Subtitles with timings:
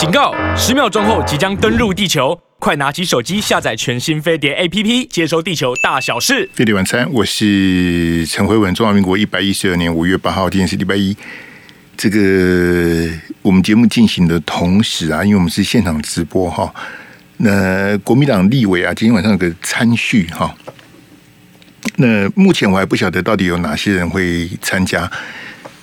[0.00, 0.34] 警告！
[0.56, 6.48] 十秒钟后即将登陆地球，快拿起手机下载全新飞碟 APP，接收地球大小事。
[6.54, 8.74] 飞碟晚餐，我是陈辉文。
[8.74, 11.14] 中华民国一百一十二年五月八号，今天是礼拜一。
[11.98, 13.10] 这个
[13.42, 16.74] 我们节目进行的同时啊，因为我们是现场直播哈，
[17.36, 20.54] 那国民党立委啊，今天晚上有个参叙哈。
[21.96, 25.12] 那目前我还不晓得到底有哪些人会参加。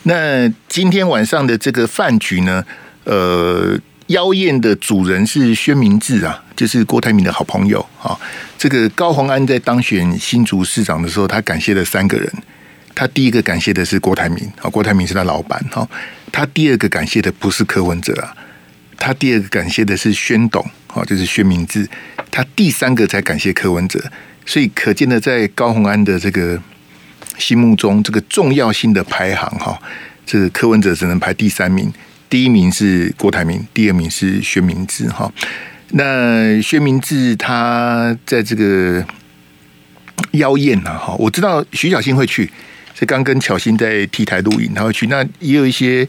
[0.02, 2.66] 那今天晚上的这个饭局呢，
[3.04, 3.78] 呃，
[4.08, 8.18] 妖艳的主人是薛明志啊，就是郭台铭的好朋友啊。
[8.58, 12.32] 这个高虹安在当选新竹市长的时候，他感谢了三个人。
[12.96, 15.88] 他第一个感谢的是郭台铭啊，郭台铭是他老板哈。
[16.32, 18.36] 他第二个感谢的不是柯文哲啊，
[18.98, 21.88] 他第二个感谢的是宣董啊，就是薛明志。
[22.32, 24.04] 他第三个才感谢柯文哲。
[24.46, 26.58] 所以可见的，在高虹安的这个
[27.38, 29.78] 心目中，这个重要性的排行哈，
[30.26, 31.92] 这个柯文哲只能排第三名，
[32.30, 35.32] 第一名是郭台铭，第二名是薛明志哈。
[35.92, 39.06] 那薛明志他在这个
[40.32, 42.52] 妖艳呐哈，我知道徐小新会去，
[42.94, 45.08] 是刚跟巧欣在 T 台录影，他会去。
[45.08, 46.06] 那也有一些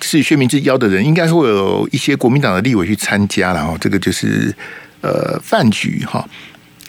[0.00, 3.76] 是薛明志邀的人，应该会有一些国民党的立委去参加了哈。
[3.80, 4.52] 这个就是
[5.00, 6.28] 呃饭局哈。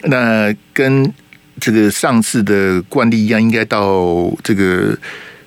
[0.06, 1.14] 那跟
[1.60, 4.98] 这个上次的惯例一样，应该到这个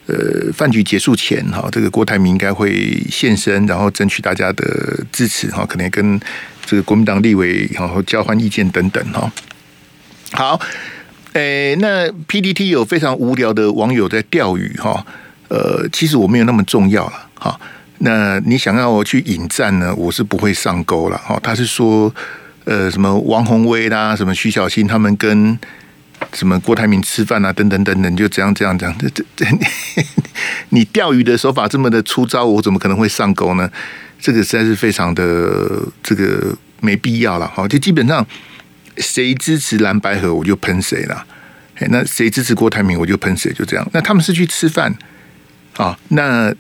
[0.07, 4.65] 呃饭局结束前哈，这个郭台铭应该会现身，然后争取大家的
[5.13, 6.19] 支持哈，可能跟
[6.65, 9.31] 这个国民党立委然后交换意见等等哈。
[10.33, 10.61] 好，
[11.33, 15.07] 诶，那 PDT 有非常无聊的网友在钓鱼哈，
[15.49, 17.61] 呃，其实我没有那么重要了哈。
[17.99, 21.39] 那你想要我去引战呢，我是不会上钩了哈。
[21.43, 22.15] 他是说。
[22.69, 25.57] 呃，什么王鸿威啦，什么徐小新他们跟
[26.33, 28.95] 什么郭台铭吃饭啊，等等等等，就这样这样这样。
[28.99, 29.47] 这这 这，
[30.71, 33.71] 你钓鱼的手法这么的粗糙，我怎么可能会上钩呢？
[34.21, 37.47] 这个实在是非常的这个没必要了。
[37.55, 38.27] 好，就基本上
[38.99, 41.27] 谁支持蓝白河，我就喷谁了。
[41.91, 43.89] 那谁支持郭台铭，我就喷谁，就这样。
[43.93, 44.95] 那他们是去吃饭
[45.77, 45.99] 啊？
[46.09, 46.53] 那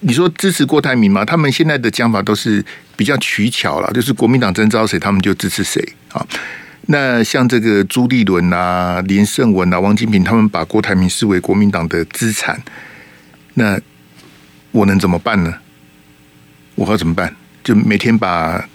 [0.00, 1.24] 你说支持郭台铭吗？
[1.24, 2.64] 他们现在的讲法都是。
[2.96, 6.24] 比较取巧了，就是国民党征召谁，他们就支持谁啊。
[6.86, 12.62] 那像这个朱立伦啊、连胜文啊、王金平，他们把郭台铭视为国民党的资产，
[13.54, 13.80] 那
[14.70, 15.54] 我能怎么办呢？
[16.74, 17.34] 我要怎么办？
[17.62, 18.68] 就每天把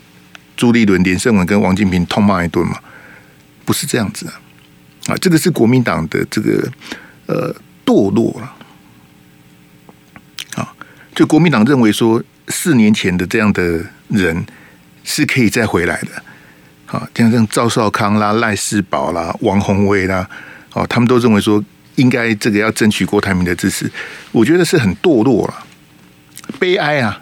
[0.57, 2.79] 朱立伦、连胜文跟王金平痛骂一顿嘛？
[3.65, 4.41] 不是这样子啊！
[5.07, 6.71] 啊，这个是国民党的这个
[7.27, 7.55] 呃
[7.85, 8.55] 堕落了
[10.55, 10.73] 啊！
[11.13, 12.23] 就国民党认为说。
[12.51, 14.43] 四年前的这样的人
[15.03, 16.23] 是可以再回来的，
[16.91, 20.27] 好，像像赵少康啦、赖世宝啦、王宏威啦，
[20.73, 21.63] 哦，他们都认为说
[21.97, 23.89] 应该这个要争取郭台铭的支持，
[24.31, 25.65] 我觉得是很堕落了，
[26.57, 27.21] 悲哀啊！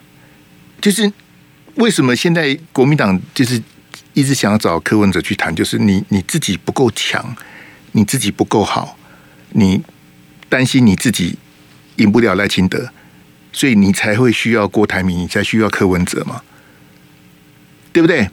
[0.80, 1.12] 就是
[1.76, 3.62] 为什么现在国民党就是
[4.14, 7.36] 一直想要找柯文哲去谈，就是你你自己不够强，
[7.92, 8.98] 你自己不够好，
[9.50, 9.84] 你
[10.48, 11.38] 担心你自己
[11.98, 12.90] 赢不了赖清德。
[13.54, 16.42] 所以你才会需要郭台铭，你才需要柯文哲嘛，
[17.92, 18.30] 对不对？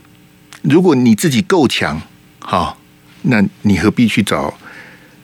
[0.64, 2.00] 如果你自己够强，
[2.40, 2.78] 好，
[3.22, 4.52] 那你何必去找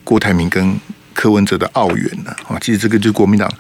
[0.04, 0.78] 郭台铭跟
[1.14, 2.30] 柯文哲的奥援呢？
[2.46, 3.50] 啊，其实这个就是国民党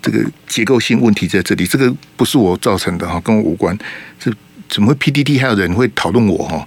[0.00, 3.76] 这个结构性问题在这里，这个不是我造成的哈，跟我无关。
[4.18, 4.32] 这
[4.68, 6.66] 怎么会 PTT 还有人会讨论我哈？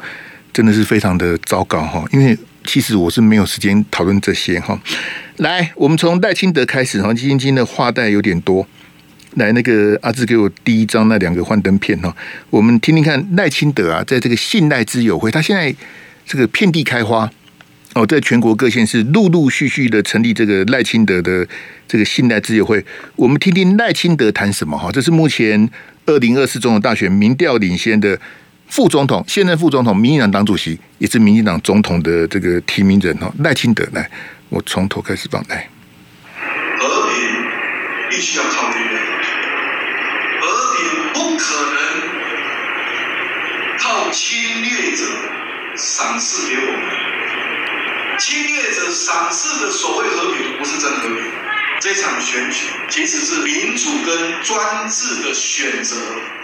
[0.53, 4.80] 真的是非常的糟糕哈，因为其实我是没有时间讨论这些哈。
[5.38, 8.68] 来，我们从赖清德开始哈，基金的话带有点多。
[9.36, 12.16] 来，那个阿志给我第一张那两个幻灯片哈，
[12.50, 15.74] 我们听听看赖清德啊，在这个信赖之友会，他现在
[16.26, 17.30] 这个遍地开花。
[17.96, 21.46] 哦，在全国各县市陆陆续续的成立这个赖清德的
[21.88, 22.86] 这个信赖之友会，
[23.16, 24.92] 我们听听赖清德谈什么哈？
[24.92, 25.68] 这是目前
[26.06, 28.16] 二零二四总统大选民调领先的
[28.68, 34.08] 副总统，现任副总统，民进党党主席，也是民进党总统的这个提名人哈，赖清德来，
[34.50, 35.68] 我从头开始放来，
[36.78, 37.18] 和平
[38.12, 39.00] 必须要靠对面。
[44.12, 45.04] 侵略者
[45.76, 51.32] 赏赐给我们，侵略者赏赐的所谓和平，不是真和平。
[51.80, 55.96] 这场选举其实是民主跟专制的选择。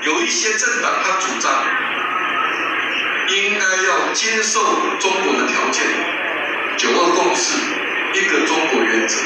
[0.01, 1.51] 有一些政党他主张，
[3.29, 4.61] 应该要接受
[4.99, 5.83] 中国的条件，
[6.77, 7.57] 九二共识，
[8.13, 9.17] 一个中国原则，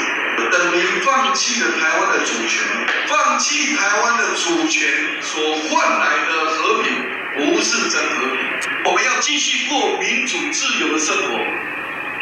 [0.50, 2.66] 等于放弃了台湾的主权，
[3.06, 4.88] 放弃台湾的主权
[5.20, 7.19] 所换来的和平。
[7.36, 8.38] 不是真和平，
[8.84, 11.38] 我们要继续过民主自由的生活，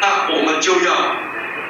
[0.01, 1.15] 那我们就要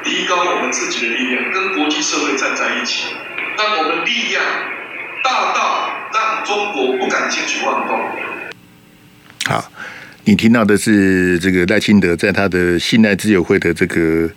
[0.03, 3.13] 提高我们自己的力量，跟国际社会站在一起。
[3.57, 4.41] 让我们力量
[5.21, 7.99] 大到让中国不敢轻举妄动。
[9.45, 9.69] 好，
[10.23, 14.29] 你听到的是这个赖清德在他的信赖自由会的这个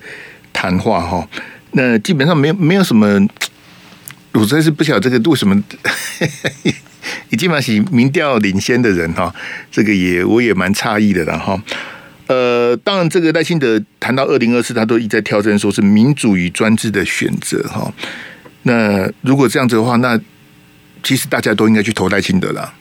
[0.51, 1.25] 谈话哈。
[1.71, 3.25] 那基本上没有没有什么，
[4.33, 5.63] 我真是不晓得这个为什么，
[7.29, 9.33] 已经蛮是民调领先的人哈。
[9.71, 11.61] 这个也我也蛮诧异的了哈。
[12.27, 17.93] 呃，当然这个赖清德谈到二零二四，他都一再挑战说是民主与专制的选择哈。
[18.63, 20.19] 那如果这样子的话，那
[21.03, 22.73] 其实大家都应该去投赖清德了。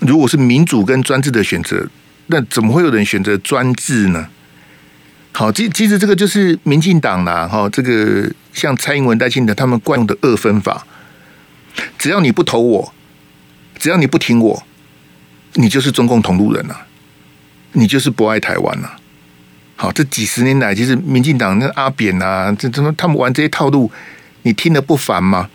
[0.00, 1.88] 如果是民主跟专制的选择，
[2.26, 4.26] 那怎么会有人选择专制呢？
[5.32, 10.84] 好，其其实这个就是民进党啦，哈，这个像蔡英文、赖清德他们惯用的二分法，
[11.96, 12.92] 只要你不投我，
[13.80, 14.62] 只要你不听我，
[15.54, 16.76] 你就是中共同路人呐，
[17.72, 18.90] 你就是不爱台湾呐。
[19.74, 23.90] 好，这几十年来，其实民进党那阿扁呐，这怎么他们玩这些套路，
[24.42, 25.48] 你听得不烦吗？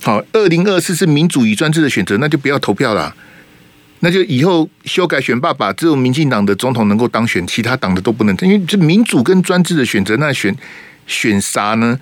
[0.00, 3.12] 好，二零二四是民主与专制的选择，那就不要投票了。
[3.98, 8.36] 那就以后修改选罢法，只有民进党的总统能够当选，其他党的都不能。
[8.42, 10.54] 因为这民主跟专制的选择，那选
[11.08, 11.98] 选啥呢？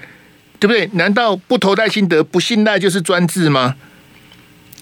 [0.60, 0.86] 对不对？
[0.92, 3.76] 难道不投赖清德，不信赖就是专制吗？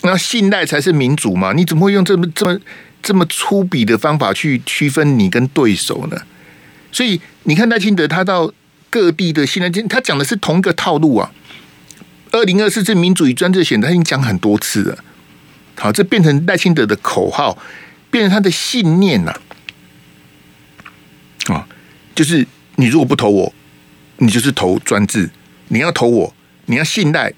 [0.05, 1.53] 那信赖才是民主嘛？
[1.53, 2.61] 你怎么会用这么这么
[3.03, 6.17] 这么粗鄙的方法去区分你跟对手呢？
[6.93, 8.53] 所以你看赖清德，他到
[8.91, 11.33] 各地的信赖，他讲的是同一个套路啊。
[12.31, 15.05] 二零二四是民主与专制选，他已经讲很多次了。
[15.77, 17.57] 好，这变成赖清德的口号，
[18.11, 19.33] 变成他的信念呐！
[21.47, 21.67] 啊，
[22.15, 22.47] 就是
[22.77, 23.55] 你如果不投我，
[24.19, 25.29] 你就是投专制；
[25.69, 26.35] 你要投我，
[26.67, 27.33] 你要信赖，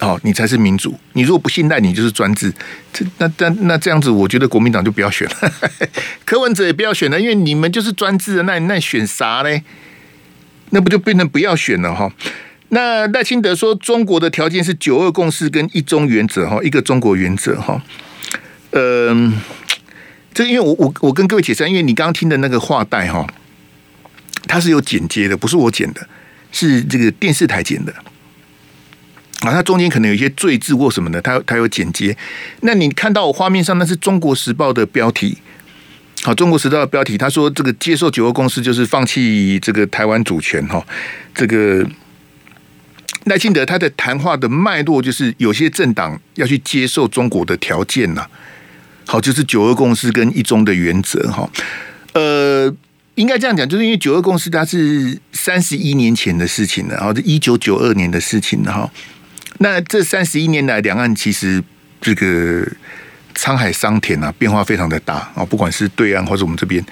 [0.00, 0.98] 哦，你才是民主。
[1.14, 2.52] 你如果不信赖，你就是专制。
[2.92, 5.52] 这那那那这样子，我觉得国民党就不要选了，
[6.24, 8.42] 柯文哲也不要选了，因为你们就是专制。
[8.44, 9.62] 那那选啥呢？
[10.70, 12.12] 那不就变成不要选了哈？
[12.68, 17.82] 那赖清德说，中国的条件是九二共识跟一中原则哈，一个中国原则哈。
[18.72, 19.40] 嗯，
[20.34, 23.26] 这因为我我我跟各位解释，因为你刚刚听的那个话带哈，
[24.46, 26.06] 它是有剪接的，不是我剪的，
[26.52, 27.94] 是这个电视台剪的。
[29.48, 32.16] 啊，它中间可能有一些赘字或什么的，它它有剪接。
[32.60, 35.38] 那你看到我画面上那是中国时报的标题，
[36.22, 40.84] 好，中国时报的标题，他说这个接受九二共识就是放弃这个台湾主权哈，
[41.34, 41.86] 这个。
[43.24, 48.24] 赖清德他的谈话的脉络就是有些政党要去接受中国的条件呐，
[49.06, 51.50] 好，就是九二共识跟一中的原则哈。
[52.14, 52.74] 呃，
[53.16, 58.90] 应该这样讲，就是因为九二共识它是三十一年前的事情了，然后是一九九二年的事情了哈。
[59.58, 61.62] 那这三十一年来，两岸其实
[62.00, 62.66] 这个
[63.34, 66.84] 沧海桑田啊，变化非常的大啊，不管是对岸或者我们这边，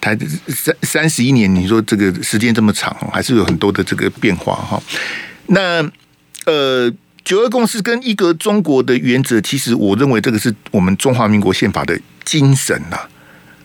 [0.00, 0.16] 它
[0.48, 4.82] 三三十一年，你说这个时间这么长，还是有很多的这个变化哈。
[5.46, 5.82] 那
[6.46, 6.92] 呃，
[7.24, 12.98] 九二共识跟一个中国的原则，其实我认为这个是我们中华民国宪法的精神呐。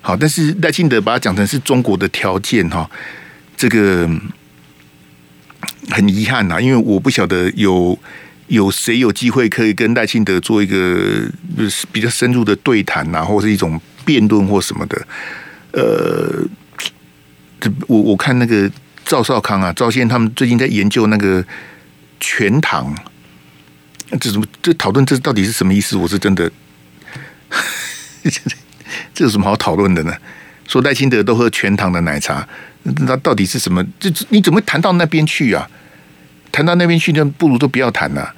[0.02, 2.90] 好，但是赖清德把它讲成是中国的条件哈，
[3.58, 4.10] 这个
[5.90, 7.98] 很遗憾呐，因为我不晓得有
[8.50, 11.28] 有谁有机会可以跟赖清德做一个
[11.92, 15.08] 比较深入的对谈呐，或是一种辩论或什么的。
[15.72, 16.46] 呃，
[17.60, 18.70] 这我我看那个。
[19.06, 21.44] 赵少康啊，赵先他们最近在研究那个
[22.20, 22.96] 全糖，
[24.20, 24.46] 这什么？
[24.62, 25.98] 这讨论这到底是什么意思？
[25.98, 26.52] 我是真的，
[29.12, 30.16] 这有什么好讨论的呢？
[30.68, 32.48] 说赖清德都喝全糖的奶茶，
[32.84, 33.84] 那到底是什么？
[34.00, 35.68] 这你怎么谈到那边去啊？
[36.52, 38.36] 谈到那边去，那不如都不要谈了。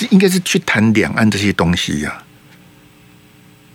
[0.00, 2.22] 这应该是去谈两岸这些东西呀。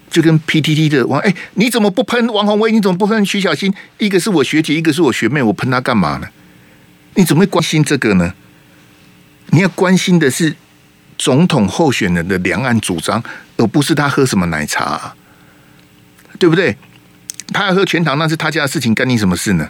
[0.09, 2.71] 就跟 PTT 的王哎，你怎么不喷王鸿薇？
[2.71, 3.71] 你怎么不喷徐小新？
[3.99, 6.27] 一个是我学姐，一个是我学妹，我喷他干嘛呢？
[7.13, 8.33] 你怎么会关心这个呢？
[9.51, 10.55] 你要关心的是
[11.15, 13.21] 总统候选人的两岸主张，
[13.57, 15.13] 而不是他喝什么奶茶，
[16.39, 16.75] 对不对？
[17.53, 19.69] 他要喝全糖，那是他家的事情，干你什么事呢？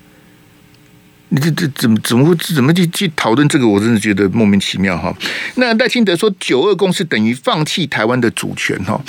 [1.36, 3.68] 你这这怎么怎么会怎么去去讨论这个？
[3.68, 5.13] 我真的觉得莫名其妙哈。
[5.56, 9.00] 那赖清德说九二共识等于放弃台湾的主权哈。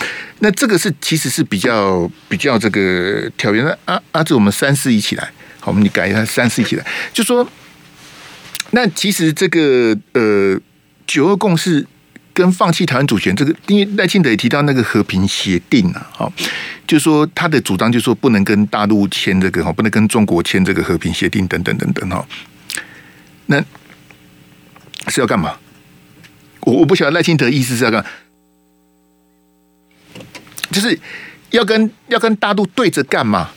[0.41, 4.25] 那这个是其实是比较比较这个条约的啊啊！
[4.25, 5.31] 这我们三四一起来，
[5.61, 7.49] 好，我们你改一下三四一起来，就说
[8.73, 10.59] 那其实这个呃
[11.07, 11.87] 九二共识。
[12.37, 16.31] 跟放弃台湾主权这个，因为赖清德也提到那个和平协定啊，好，
[16.87, 22.23] 就说他的主张就是说不能跟大陆签这个哈，不能跟中国签这个和平协定等等等等哈。
[23.47, 23.59] 那
[25.09, 25.57] 是要干嘛？
[26.61, 28.05] 我我不晓得赖清德意思是要干，
[30.71, 31.01] 就是
[31.53, 33.49] 要跟要跟大陆对着干嘛？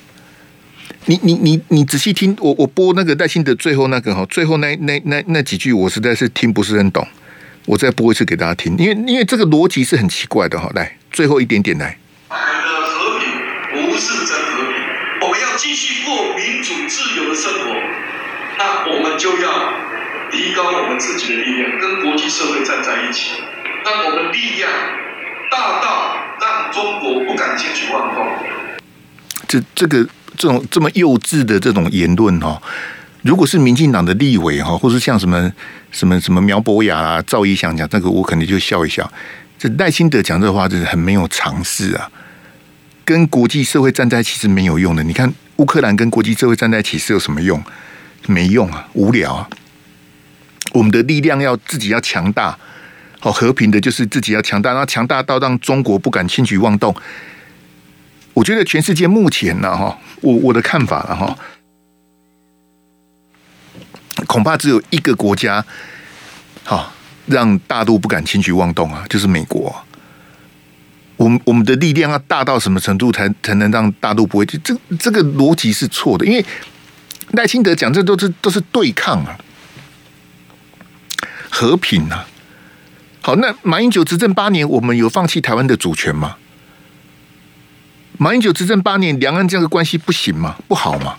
[1.07, 7.05] 你你你你仔细听，我我播那个赖清德最后那个哈，最后那那那那几句，我实在是听不是很懂。
[7.65, 10.69] 我再播一次给大家听，因为因为这个逻辑是很奇怪的哈。
[10.73, 11.97] 来，最后一点点来。
[12.29, 13.29] 的和平
[13.71, 14.73] 不是真和平，
[15.21, 17.75] 我们要继续过民主自由的生活，
[18.57, 19.73] 那我们就要
[20.31, 23.41] 提高我们自己的力量，跟国际社会站在一起，
[23.85, 24.71] 让我们力量
[25.51, 28.27] 大到让中国不敢轻举妄动。
[29.47, 30.03] 这这个
[30.37, 32.61] 这种这么幼稚的这种言论哈。
[33.21, 35.51] 如果是民进党的立委哈，或是像什么
[35.91, 39.11] 什么什么苗博雅啊、赵一翔讲这个，我肯定就笑一笑。
[39.57, 42.09] 这赖清德讲这话，就是很没有常识啊！
[43.03, 45.03] 跟国际社会站在一起是没有用的。
[45.03, 47.61] 你看乌克兰跟国际社会站在一起是有什么用？
[48.27, 49.49] 没用啊，无聊啊！
[50.73, 52.57] 我们的力量要自己要强大，
[53.19, 56.95] 好和平的，就是自己要强大，然后强大到让中国不敢轻举妄动。
[58.33, 61.37] 我觉得全世界目前呢，哈，我我的看法了哈。
[64.27, 65.63] 恐怕只有一个国家，
[66.63, 66.91] 好
[67.27, 69.75] 让大陆不敢轻举妄动啊，就是美国。
[71.17, 74.45] 我们我们的力量要大到什么程度，才才能让大陆不会？
[74.45, 76.45] 这这个逻辑是错的，因为
[77.31, 79.37] 赖清德讲这都是都是对抗啊，
[81.49, 82.25] 和平啊。
[83.21, 86.37] 好，那马英九执政八年，我们有放弃台湾的主权吗？
[88.17, 90.55] 马英九执政八年，两岸这样的关系不行吗？
[90.69, 91.17] 不好吗？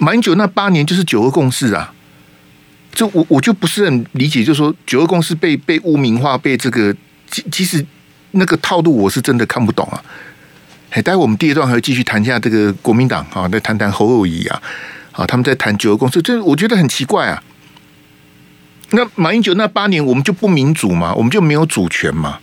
[0.00, 1.92] 马英九那八年就是九二共识啊，
[2.92, 6.94] 就我我就不是很理解，就是说九二共识被被污名化，被这个
[7.30, 7.84] 其其实
[8.32, 10.02] 那个套路我是真的看不懂啊。
[10.90, 14.62] 哎，待会我们第二段还会继续谈一下这个国民党啊，再谈谈侯友谊啊，
[15.12, 17.42] 啊，他们在谈九二共识，这我觉得很奇怪啊。
[18.90, 21.12] 那马英九那八年我们就不民主嘛？
[21.14, 22.38] 我们就没有主权嘛？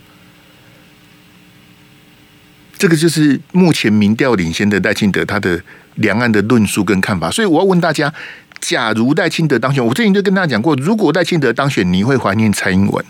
[2.78, 5.62] 这个就是目前民调领先的赖清德他的。
[5.96, 8.14] 两岸的论述跟看法，所以我要问大家：
[8.60, 13.06] 假如戴清德当选，我之前就跟大家讲过，如果戴清德当选，你会怀念蔡英文？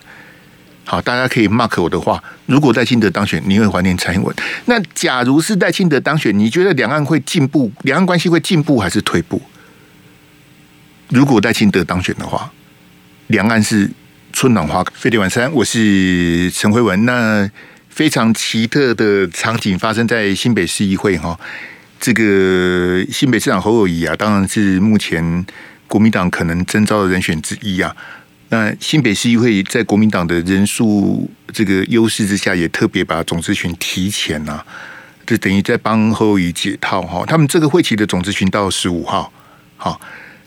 [0.87, 2.23] 好，大家可以 mark 我的话。
[2.45, 4.35] 如果戴清德当选，你会怀念蔡英文？
[4.65, 7.71] 那假如是戴清德当选，你觉得两岸会进步？
[7.81, 9.41] 两岸关系会进步还是退步？
[11.09, 12.51] 如果戴清德当选的话，
[13.27, 13.89] 两岸是
[14.31, 14.91] 春暖花开。
[14.95, 17.03] 飞碟晚餐，我是陈辉文。
[17.05, 17.49] 那
[17.89, 21.39] 非常奇特的场景发生在新北市议会哈。
[21.99, 25.45] 这个新北市长侯友宜啊，当然是目前
[25.87, 27.95] 国民党可能征召的人选之一啊。
[28.49, 34.63] 那新北市议会在国民党的人数这个优势之下，也特别把总质询提前啊，
[35.25, 37.25] 就等于在帮侯友宜解套哈。
[37.25, 39.33] 他们这个会期的总质询到十五号，
[39.75, 39.99] 好，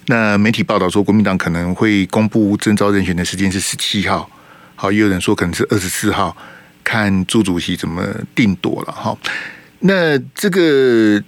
[0.06, 4.30] 那媒体报道说国民党可能会公布征召人选的时间是十七号，
[4.76, 6.36] 好，也有人说可能是二十四号，
[6.84, 9.18] 看朱主席怎么定夺了哈。
[9.80, 11.20] 那这个。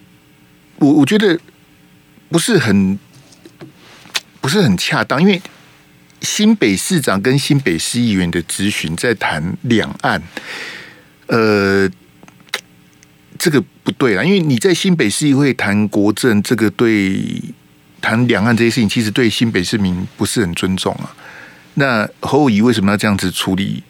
[0.80, 1.38] 我我觉得
[2.30, 2.98] 不是很
[4.40, 5.40] 不是很恰当，因为
[6.22, 10.22] 新北市长跟新北市议员的咨询在谈两岸，
[11.26, 11.88] 呃，
[13.38, 17.22] 这个不对啦，因为你在新北市议会谈国政，这个对
[18.00, 21.14] 谈两岸这些事情，其实对新北市民不是很尊重啊。
[21.74, 23.82] 那侯友宜为什么要这样子处理？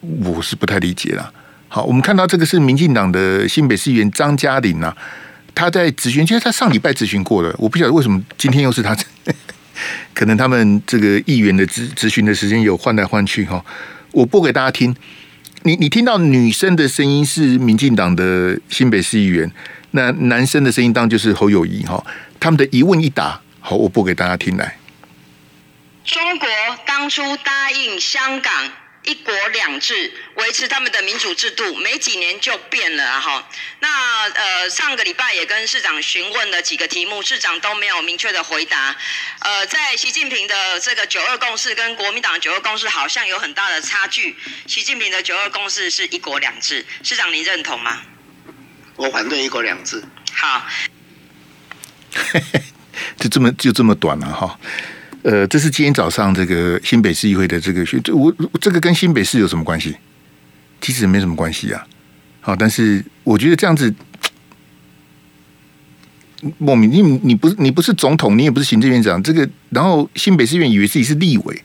[0.00, 1.32] 我是不太理解啦。
[1.68, 4.94] 好，我们看到这个是民进党的新北市议员张嘉玲啊。
[5.54, 8.96] 他在咨询，其实他上礼拜咨询过了，我不晓得为什么今天又是他。
[10.14, 13.64] 可能他们这个议员的咨咨询的时间有换来换去哈。
[14.12, 14.94] 我播给大家听，
[15.62, 19.50] 你你听到女生的声音是民进党的新北市议员，
[19.90, 22.04] 那男生的声音当就是侯友宜哈。
[22.38, 24.76] 他们的一问一答，好，我播给大家听来。
[26.04, 26.48] 中国
[26.86, 28.52] 当初答应香港。
[29.04, 33.48] 一国两制，维持他们的民主制度，没几年就变了哈。
[33.80, 38.96] 那呃，上个礼拜也跟市长询问了几个题目，市长都没有明确的回答。
[39.40, 44.36] 呃，在习近平的这个九二共识跟国民党九二共识好像有很大的差距。
[44.66, 48.00] 习近平的九二共识是一国两制，市长您认同吗？
[48.96, 50.02] 我反对一国两制。
[50.32, 50.66] 好，
[53.20, 54.58] 就这么就这么短了哈。
[55.24, 59.96] 呃，这是今天早上这个新北市议会的这个选，我这个跟新北市有什么关系？
[60.82, 61.86] 其实没什么关系啊。
[62.42, 63.92] 好，但是我觉得这样子
[66.58, 71.62] 莫名，你你不是你不是总统，你也不是行政院长，这个然后新北市议员以为自己是立委，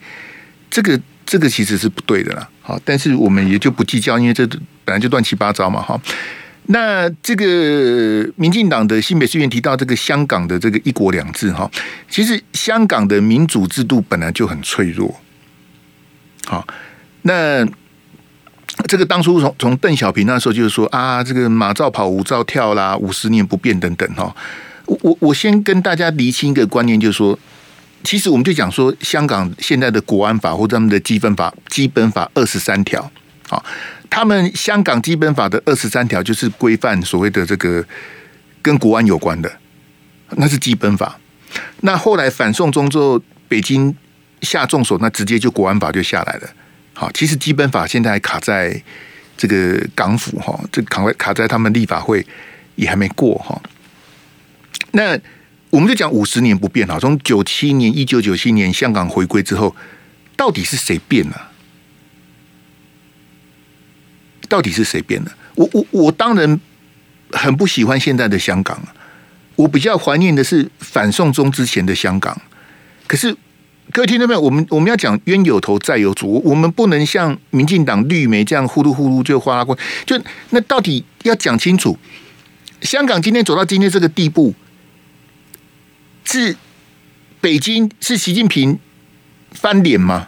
[0.70, 2.50] 这个这个其实是不对的啦。
[2.62, 4.48] 好，但是我们也就不计较，因为这
[4.86, 5.82] 本来就乱七八糟嘛。
[5.82, 6.00] 哈。
[6.72, 11.70] 那这个民进党的新北市议员提到这个香港的这个一国两制哈，
[12.08, 15.20] 其实香港的民主制度本来就很脆弱。
[16.46, 16.68] 好，
[17.24, 17.66] 那
[18.88, 24.36] 这个当初从从邓小平那时候就是说啊，这个马照跑，舞照跳啦，五十年不变等等哈。
[24.86, 27.38] 我我我先跟大家厘清一个观念，就是说
[28.04, 33.12] 其实我们就讲说，香港现在的国安法或者他们的基本法，基本法二十三条，
[33.48, 33.66] 好，
[34.10, 37.86] 他们香港基本法的二十三条就是规范所谓的这个
[38.62, 39.52] 跟国安有关的，
[40.32, 41.18] 那是基本法。
[41.82, 43.96] 那后来反送中之后，北京
[44.42, 46.50] 下重手，那直接就国安法就下来了。
[46.94, 48.82] 好，其实基本法现在还卡在
[49.38, 52.26] 这个港府哈，这卡在卡在他们立法会
[52.76, 53.62] 也还没过哈。
[54.92, 55.18] 那
[55.70, 59.76] 我们就讲五十年不变哈，从九七年一九九七年香港回归之后，
[60.36, 61.49] 到底是谁变了？
[64.50, 65.32] 到底是谁变的？
[65.56, 66.60] 我我我当然
[67.32, 68.78] 很不喜欢现在的香港，
[69.56, 72.42] 我比较怀念的是反送中之前的香港。
[73.08, 73.38] 可是。
[73.92, 74.40] 各位听到没有？
[74.40, 79.76] 我们我们要讲冤有头债有主，我们不能像民进党绿媒这样呼噜呼噜就哗啦过。
[80.06, 80.16] 就
[80.52, 81.98] 那到底要讲清楚，
[82.84, 84.54] 香港今天走到今天这个地步，
[86.24, 86.56] 是
[87.42, 88.78] 北京是习近平
[89.54, 90.28] 翻脸吗？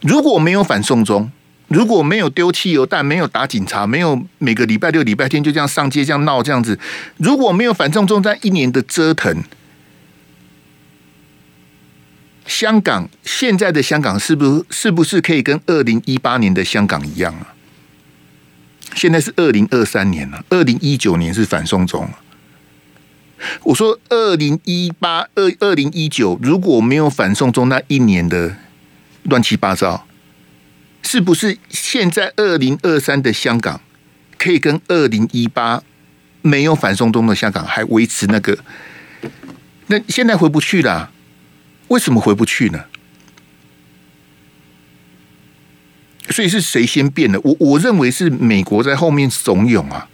[0.00, 1.30] 如果没有反送中，
[1.72, 6.78] 如果没有丢汽油弹，没有打警察，没有每个礼拜六礼拜天就这样上街这样闹这样子，
[7.16, 9.42] 如果没有反送中，在一年的折腾。
[12.44, 17.54] 香港现在的香港是不是是不是可以跟二零一八年的香港一样啊？
[18.94, 22.06] 现在是二零二三年了，二零一九年是反送中。
[23.62, 28.56] 我说二零一八二二零一九如果没有反送中那一年的
[29.22, 30.06] 乱七八糟，
[31.02, 33.80] 是不是现在二零二三的香港
[34.38, 35.82] 可以跟二零一八
[36.40, 38.58] 没有反送中的香港还维持那个？
[39.88, 41.10] 那现在回不去了。
[41.88, 42.84] 为什么回不去呢？
[46.30, 47.38] 所以是谁先变的？
[47.42, 50.08] 我我认为是美国在后面怂恿啊，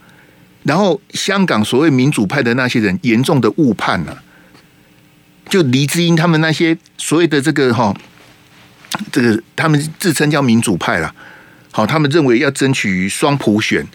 [0.63, 4.21] 然后香港所谓民主派的那些人严重的误判了，
[5.47, 7.95] 就黎智英他们那些所谓的这个哈，
[9.11, 11.13] 这个他们自称叫民主派了，
[11.71, 13.85] 好，他们认为要争取双普选，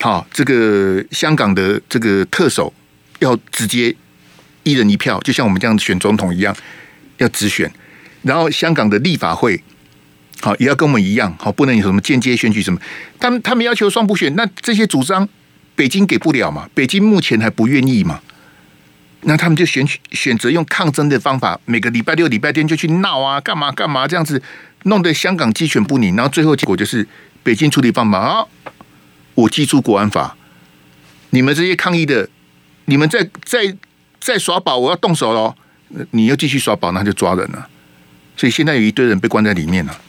[0.00, 2.72] 好，这个香港的这个特首
[3.18, 3.94] 要直接
[4.62, 6.56] 一人一票，就像我们这样选总统一样。
[7.20, 7.70] 要直选，
[8.22, 9.62] 然后香港的立法会，
[10.40, 12.80] 好也要跟我们一样，好不能有什么间接选举什么。
[13.18, 15.28] 他们他们要求双普选，那这些主张
[15.74, 16.66] 北京给不了嘛？
[16.72, 18.22] 北京目前还不愿意嘛？
[19.22, 24.42] 那他们就选选择用抗争的方法，每个礼拜六、礼拜天就去闹啊，干嘛干嘛这样子，
[24.84, 26.16] 弄得香港鸡犬不宁。
[26.16, 27.06] 然后最后结果就是
[27.42, 28.46] 北京处理方忙啊，
[29.34, 30.36] 我记住国安法，
[31.30, 32.28] 你们这些抗议的，
[32.86, 33.76] 你们在在
[34.18, 35.54] 在耍宝，我要动手喽。
[36.12, 37.68] 你要继续耍宝，那就抓人了。
[38.36, 40.00] 所以现在有一堆人被关在里面了。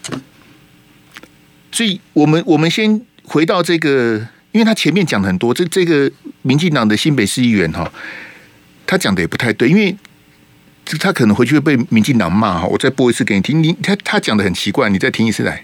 [1.71, 4.19] 所以我们我们先回到这个，
[4.51, 6.11] 因为他前面讲很多，这这个
[6.43, 7.91] 民进党的新北市议员哈，
[8.91, 9.95] 他讲的也不太对，因为
[10.99, 12.67] 他可能回去会被民进党骂哈。
[12.67, 15.63] 我再播一次给你听，你他他讲的很奇怪，你再听一次来。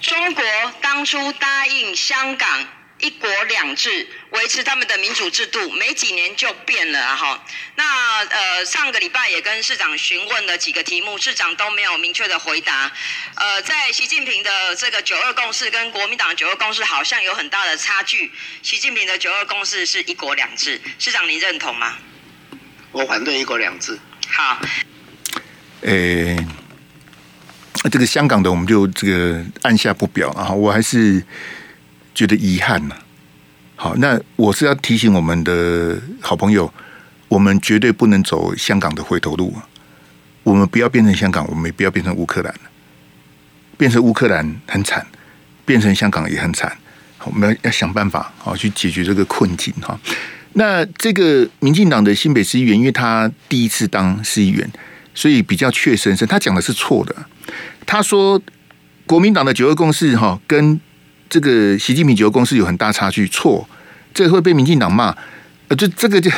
[0.00, 0.42] 中国
[0.80, 2.66] 当初答应香港。
[3.00, 7.44] 一国两制，维持他们的民主制度，没几年就变了哈。
[7.76, 7.84] 那
[8.24, 12.90] 呃，上个礼拜也跟市长询问了几个题目，市长都没有明确的回答。
[13.36, 18.32] 呃，在习近平的这个九二共识跟国民党九二共识好像有很大的差距。
[18.64, 21.98] 习近平的九二共识是一国两制，市长您认同吗？
[22.92, 23.98] 我反对一国两制。
[24.28, 24.60] 好。
[25.82, 26.46] 诶、欸，
[27.90, 31.22] 这个香港的我们就这个按下不表啊，我还是。
[32.14, 32.96] 觉得遗憾呐，
[33.76, 36.74] 好，那我是要提醒我们的好朋友，
[37.28, 39.54] 我们绝对不能走香港的回头路，
[40.42, 42.52] 我们不要变成香港，我们也不要变成乌克兰，
[43.76, 45.06] 变成乌克兰很惨，
[45.64, 46.76] 变成香港也很惨，
[47.22, 49.96] 我们要要想办法好去解决这个困境哈。
[50.58, 54.68] 那这个民进党的新北市议员，因为他第一次当市议员，
[55.14, 57.14] 所以比较怯生生，他讲的是错的，
[57.86, 58.42] 他说
[59.06, 60.80] 国民党的九二共识哈跟
[61.30, 63.68] 这个习近平九二共识有很大差距，错，
[64.12, 65.16] 这会被民进党骂，
[65.68, 66.28] 呃，就这个就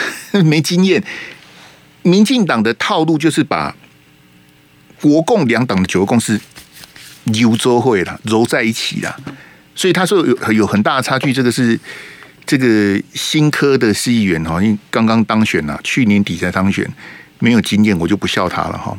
[0.45, 1.03] 没经验。
[2.03, 3.75] 民进党的套路就是把
[5.01, 6.39] 国共两党的九二共识
[7.25, 9.17] 揉做会了，揉在一起了。
[9.75, 11.81] 所以他说有有很大的差距，这个是
[12.47, 16.89] 这个新科的市议员哈，因为刚刚当选了，去年底才当选，
[17.39, 18.97] 没有经验，我就不笑他了哈。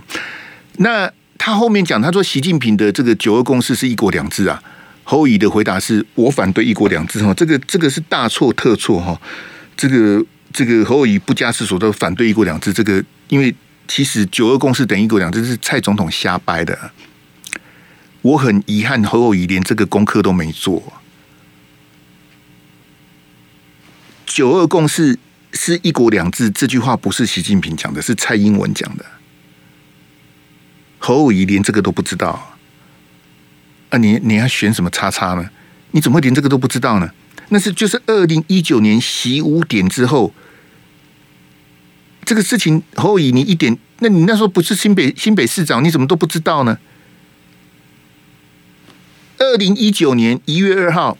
[0.77, 4.61] 那他后面讲，他说习近平的这个九二共识是一国两制啊。
[5.03, 9.19] 侯乙的回答是我反对一国两制哈，这个这个是大错特错哈，
[9.75, 10.23] 这个
[10.53, 13.53] 这个侯乙不加思索都反对一国两制，这个因为
[13.87, 16.91] 其实九二共识等于一国两制是蔡总统瞎掰的，
[18.21, 20.81] 我很遗憾侯乙连这个功课都没做，
[24.33, 25.17] 九二共识
[25.53, 29.05] 是一国两制这句话不是习近平讲的，是蔡英文讲的，
[30.99, 32.55] 侯友宜连这个都不知道
[33.89, 34.13] 啊你！
[34.13, 35.49] 你你要选什么叉叉呢？
[35.91, 37.11] 你怎么会连这个都不知道呢？
[37.49, 40.33] 那是就是二零一九年习五点之后，
[42.23, 46.77] 这个事情侯友宜你一点，那你那时候不是新北新北市长，你怎么都不知道呢？
[49.37, 51.17] 二零一九年一月二号，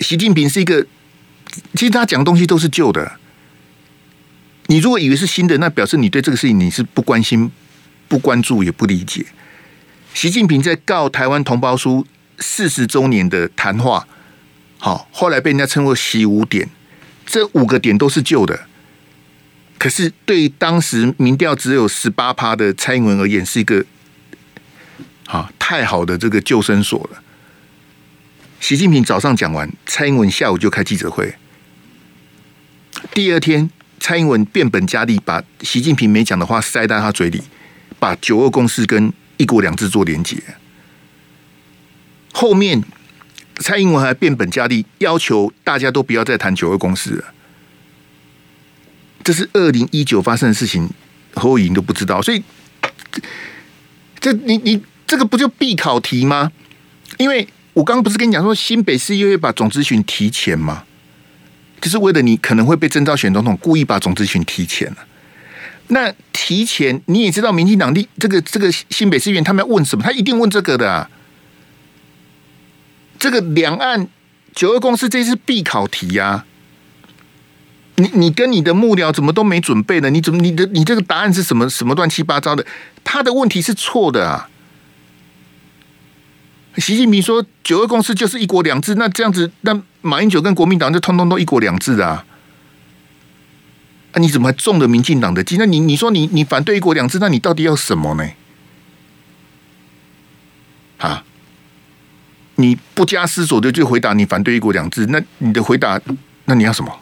[0.00, 0.86] 习近平是一个，
[1.74, 3.18] 其实他讲的东西都是旧的。
[4.66, 7.50] 你如果以为是新的，那表示你对这个事情你是不关心、
[8.08, 9.26] 不关注也不理解。
[10.14, 12.06] 习近平在告台湾同胞书
[12.38, 14.06] 四十周年的谈话，
[14.78, 16.68] 好，后来被人家称为“习五点”，
[17.26, 18.66] 这五个点都是旧的。
[19.78, 23.84] 可是对当时民调只有十八趴的蔡英文而言，是一个。
[25.26, 27.22] 啊，太好的这个救生所了。
[28.60, 31.34] 习近平早上讲完，蔡英文下午就开记者会。
[33.14, 33.68] 第二天，
[34.00, 37.42] 蔡英文变本加厉，把习近平没讲的话塞到他嘴里，
[37.98, 40.42] 把九二共识跟一国两制做连结。
[42.32, 42.82] 后面，
[43.56, 47.34] 蔡英文还变本加厉，要求大家都不要再谈九二共识了。
[49.22, 50.88] 这是二零一九发生的事情，
[51.34, 52.42] 侯友宜都不知道，所以
[54.18, 54.82] 这你你。
[55.04, 56.50] 这个不就必考题吗？
[57.18, 60.84] 因为我刚刚不是跟你讲说，新北市又会把总咨询提前吗？
[61.82, 64.98] 就是为了你可能会被征召选总统，故意把总质询提前了。
[65.88, 70.02] 那提前你也知道，民进党的这个这个新北市议员他们要问什么？
[70.02, 71.10] 他一定问这个的啊。
[73.18, 74.08] 这个两岸
[74.54, 76.44] 九二共识，这是必考题呀、
[77.96, 80.08] 你你跟你的幕僚怎么都没准备呢？
[80.08, 82.64] 你怎么你的你这个答案是什么什么乱七八糟的？
[83.04, 84.48] 他的问题是错的啊。
[86.78, 92.24] 习近平说“九二共识”就是一国两制，那这样子，那马英九跟国民党就通通都一国两制啊？
[94.12, 95.56] 啊，你怎么还中了民进党的计？
[95.56, 98.28] 那你你说你你反对一国两制，那你到底要什么呢？
[100.98, 101.24] 啊？
[102.56, 105.98] 你不加思索的就回答你反对一国两制，那你的回答，
[106.44, 107.00] 那你要什么？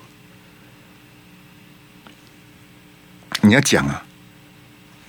[3.43, 4.05] 你要讲啊！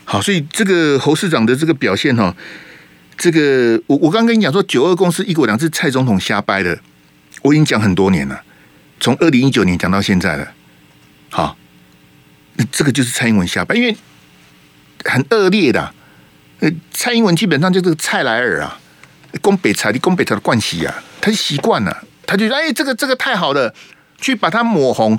[0.05, 2.35] 好，所以这个侯市长的这个表现哈。
[3.17, 6.81] 这个我我刚跟你讲说，九二共识一国两制，蔡总统瞎掰的，
[7.41, 8.41] 我已经讲很多年了，
[8.99, 10.51] 从二零一九年讲到现在了。
[11.29, 11.57] 好，
[12.71, 13.95] 这个就是蔡英文瞎掰，因为
[15.05, 15.93] 很恶劣的。
[16.59, 18.79] 呃，蔡英文基本上就是个蔡莱尔啊，
[19.41, 23.73] 攻北蔡的攻北蔡的惯习啊，他习惯了，他就说：“哎，这个这个太好了，
[24.19, 25.17] 去把它抹红。”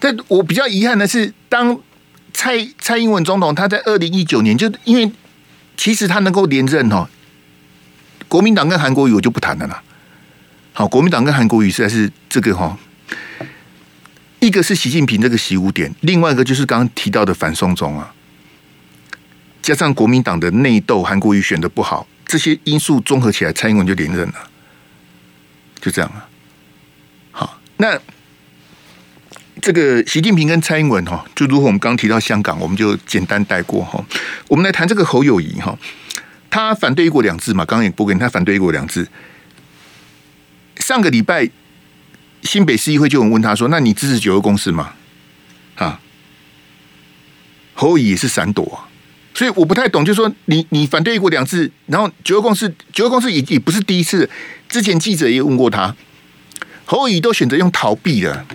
[0.00, 1.80] 但我比较遗憾的是，当
[2.32, 5.10] 蔡蔡英文总统他在二零一九年就因为。
[5.80, 7.08] 其实他能够连任哦，
[8.26, 9.80] 国民党跟韩国瑜我就不谈了啦。
[10.78, 12.78] 好，国民党跟韩国瑜实在是这个哈，
[14.38, 18.14] 一个是习近平这个习武点，另外一个就是刚刚提到的反送中啊，
[19.60, 24.34] 加上国民党的内斗，韩国瑜选的不好，这些因素综合起来，蔡英文就连任了，
[25.80, 26.28] 就这样啊。
[27.32, 28.00] 好，那。
[29.60, 34.00] 这个习近平跟蔡英文哈，就如果我们刚提到香港，我们就简单带过哈。
[34.46, 35.76] 我们来谈这个侯友谊哈，
[36.48, 39.08] 他反对一国两制嘛，刚刚也播给你，他反对一国两制。
[40.88, 41.46] 上个礼拜
[42.44, 44.94] 新北市议会就有人问他说：“那你支持九二共识吗？”
[45.76, 46.00] 啊，
[47.74, 48.88] 侯友宜也是闪躲，
[49.34, 54.30] 所以我不太懂，就是说你你反对一国两制，然后九二共识，九二共识也也不是第一次，
[54.66, 55.94] 之前记者也问过他，
[56.86, 58.46] 侯友宜都选择用逃避的。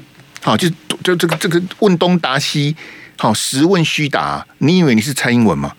[0.42, 0.68] 好，就
[1.04, 2.76] 就这个这个问东答西，
[3.16, 4.44] 好，实问虚答。
[4.58, 5.76] 你以为你是蔡英文吗？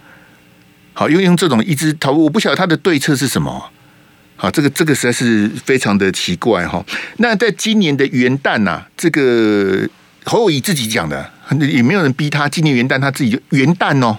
[0.92, 3.72] 好，又用这种一直逃，我不晓得他的对策是什么。
[4.36, 6.84] 好，这个这个实在是非常的奇怪哈。
[7.18, 9.88] 那在今年的元旦呐、这个
[10.24, 12.48] 侯友宜自己讲的，也没有人逼他。
[12.48, 14.18] 今年元旦他自己就元旦哦，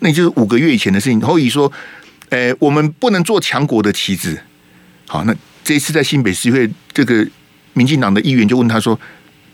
[0.00, 1.20] 那就是五个月以前的事情。
[1.20, 1.70] 侯友宜说
[2.30, 4.40] ：“诶，我们不能做强国的棋子。”
[5.06, 7.26] 好，那这一次在新北市会，这个
[7.74, 8.98] 民进党的议员就问他说。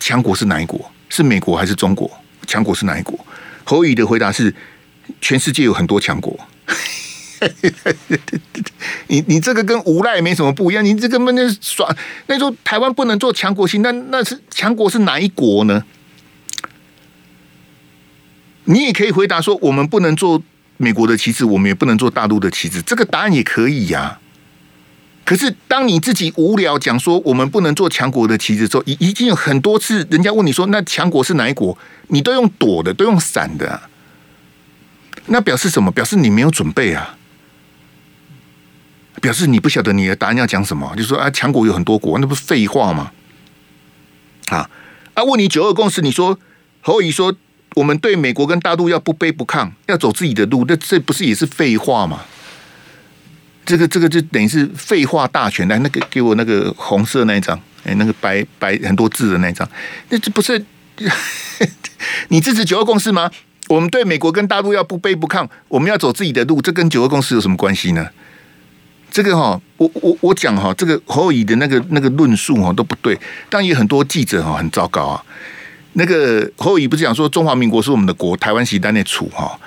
[0.01, 0.89] 强国是哪一国？
[1.09, 2.09] 是美国还是中国？
[2.47, 3.19] 强国是哪一国？
[3.65, 4.55] 侯友宜的回答是：
[5.21, 6.39] 全世界有很多强国。
[9.09, 10.85] 你你这个跟无赖没什么不一样。
[10.85, 11.95] 你这个根本耍。
[12.27, 15.85] 那时候台湾不能做强国性，那那是强国是哪一国呢？
[18.65, 20.43] 你也可以回答说：我们不能做
[20.77, 22.83] 美国的棋子，我们也不能做大陆的棋子。
[22.83, 24.19] 这个答案也可以呀、
[25.25, 31.77] 可是，当你自己无聊讲说我们不能做强国的棋子之后，已已经有很多次人家问你说，那强国是哪一国？
[32.09, 33.83] 你都用躲的，都用闪的、
[35.27, 35.91] 那表示什么？
[35.91, 37.18] 表示你没有准备啊！
[39.21, 40.95] 表示你不晓得你的答案要讲什么？
[40.97, 43.13] 就说啊，强国有很多国，那不是废话吗？
[44.49, 44.69] 啊
[45.15, 45.23] 啊！
[45.25, 46.39] 问你九二共识，你说
[46.81, 47.35] 侯友宜说
[47.75, 52.21] 我们对美国跟大陆要不卑不亢，要走自己的路，那这不是也是废话吗？
[53.67, 55.69] 这个这个就等于是废话大全。
[55.69, 59.69] 来，那个给我那个红色那一张，哎，那个白白很多字的那一张，
[60.09, 60.65] 那这不是
[62.29, 63.31] 你支持九二共识吗？
[63.69, 68.09] 我们对美国跟大陆要不卑不亢，我们要走自己的路，这跟九二共识有什么关系呢？
[69.11, 73.19] 这个哈，我我我讲哈，这个侯友宜的那个那个论述哈都不对，
[73.49, 75.25] 但也很多记者哈很糟糕啊。
[75.95, 79.59] 那个侯友宜不是讲说中华民国是我们的国，台湾是单内处哈。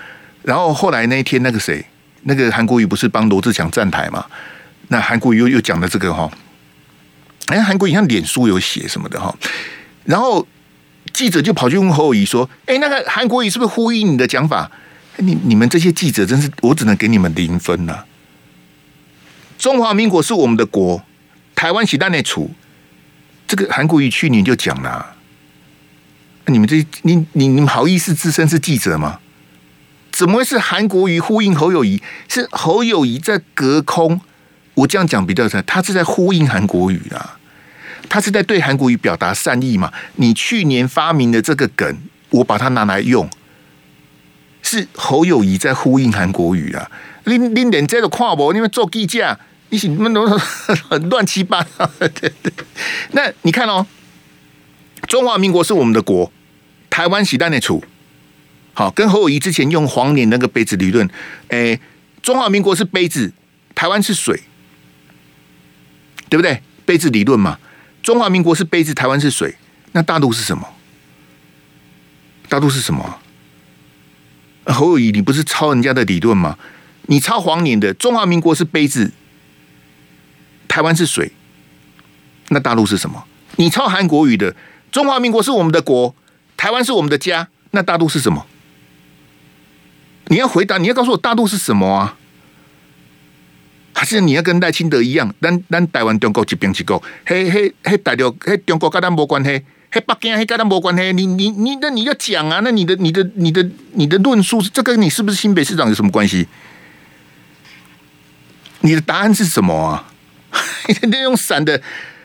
[0.43, 1.83] 然后后来那一天那个谁，
[2.23, 4.25] 那个韩国瑜不是帮罗志祥站台嘛？
[4.87, 6.29] 那韩国瑜又又讲了这个哈，
[7.47, 9.35] 哎，韩国瑜像脸书有写什么的哈。
[10.05, 10.45] 然后
[11.13, 14.69] 记者就跑去问侯友宜说：“哎，那个韩国瑜是不是呼应你的讲法？
[15.17, 18.05] 你你们这些记者真是，我只能给你们零分了。”
[19.61, 21.03] 中华民国是我们的国，
[21.53, 22.49] 台湾是单内处。
[23.47, 25.13] 这个韩国瑜去年就讲了，
[26.47, 29.19] 你们这你你你们好意思自称是记者吗？
[30.11, 32.01] 怎么会是韩国瑜呼应侯友谊？
[32.27, 34.19] 是侯友谊在隔空？
[34.73, 37.37] 我这样讲比较在，他是在呼应韩国瑜啊，
[38.09, 39.93] 他是在对韩国瑜表达善意嘛？
[40.15, 41.99] 你去年发明的这个梗，
[42.31, 43.29] 我把它拿来用，
[44.63, 46.89] 是侯友谊在呼应韩国语啊？
[47.25, 48.51] 你你连这个看不？
[48.53, 49.37] 你们做记者？
[49.71, 50.37] 一起那么
[51.09, 52.09] 乱七八糟，对
[52.43, 52.53] 对。
[53.13, 53.87] 那你看哦，
[55.07, 56.29] 中华民国是我们的国，
[56.89, 57.81] 台湾是单的处。
[58.73, 61.09] 好，跟侯友谊之前用黄脸那个杯子理论，
[61.47, 61.79] 哎，
[62.21, 63.31] 中华民国是杯子，
[63.73, 64.41] 台湾是水，
[66.29, 66.61] 对不对？
[66.85, 67.57] 杯子理论嘛，
[68.03, 69.55] 中华民国是杯子，台湾是水，
[69.93, 70.67] 那大陆是什么？
[72.49, 73.19] 大陆是什么？
[74.65, 76.57] 侯友谊，你不是抄人家的理论吗？
[77.03, 79.13] 你抄黄脸的，中华民国是杯子。
[80.71, 81.33] 台湾是水，
[82.47, 83.25] 那大陆是什么？
[83.57, 84.55] 你抄韩国语的，
[84.89, 86.15] 中华民国是我们的国，
[86.55, 88.45] 台湾是我们的家，那大陆是什么？
[90.27, 92.15] 你要回答，你要告诉我大陆是什么啊？
[93.93, 99.49] 还是你要跟赖清德一样，咱咱台湾中国一边一国，嘿嘿嘿，大陆嘿中国跟咱没关系，
[99.91, 102.61] 嘿北京嘿跟咱没关系，你你你那你要讲啊？
[102.63, 106.47] 那你的你的你的你的论述，这跟你是不是新北市长有什么关系？
[108.79, 110.07] 你的答案是什么啊？
[111.09, 111.81] 那用闪的